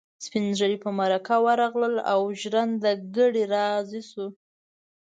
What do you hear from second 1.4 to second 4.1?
ورغلل او ژرنده ګړی راضي